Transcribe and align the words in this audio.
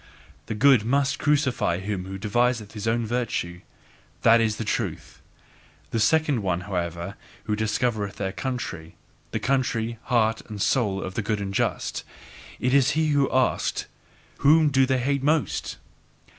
The 0.47 0.55
good 0.55 0.83
MUST 0.83 1.19
crucify 1.19 1.77
him 1.77 2.05
who 2.05 2.17
deviseth 2.17 2.71
his 2.71 2.87
own 2.87 3.05
virtue! 3.05 3.61
That 4.23 4.41
IS 4.41 4.55
the 4.55 4.63
truth! 4.63 5.21
The 5.91 5.99
second 5.99 6.41
one, 6.41 6.61
however, 6.61 7.13
who 7.43 7.55
discovered 7.55 8.13
their 8.13 8.31
country 8.31 8.95
the 9.29 9.39
country, 9.39 9.99
heart 10.05 10.41
and 10.49 10.59
soil 10.59 11.03
of 11.03 11.13
the 11.13 11.21
good 11.21 11.39
and 11.39 11.53
just, 11.53 12.03
it 12.59 12.73
was 12.73 12.89
he 12.97 13.09
who 13.09 13.31
asked: 13.31 13.85
"Whom 14.39 14.69
do 14.69 14.87
they 14.87 14.97
hate 14.97 15.21
most?" 15.21 15.77